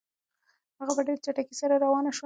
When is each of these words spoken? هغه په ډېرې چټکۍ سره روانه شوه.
هغه 0.79 0.93
په 0.97 1.01
ډېرې 1.07 1.21
چټکۍ 1.25 1.55
سره 1.61 1.75
روانه 1.83 2.11
شوه. 2.15 2.19